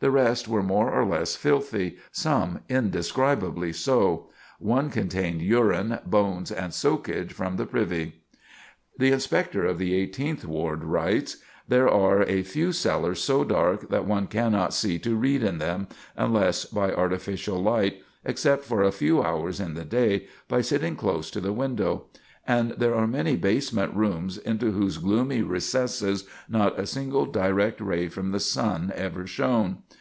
[0.00, 4.26] The rest were more or less filthy, some indescribably so.
[4.58, 8.20] One contained urine, bones, and soakage from the privy."
[8.98, 14.04] The Inspector of the Eighteenth Ward writes: "There are a few cellars so dark that
[14.04, 15.88] one cannot see to read in them,
[16.18, 21.30] unless by artificial light, except for a few hours in the day, by sitting close
[21.30, 22.08] to the window;
[22.46, 28.06] and there are many basement rooms into whose gloomy recesses not a single direct ray
[28.06, 29.78] from the sun ever shone.